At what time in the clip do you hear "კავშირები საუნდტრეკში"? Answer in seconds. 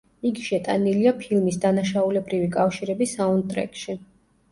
2.57-3.97